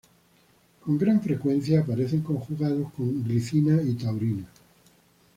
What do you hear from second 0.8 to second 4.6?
Con gran frecuencia aparecen conjugados con glicina y taurina.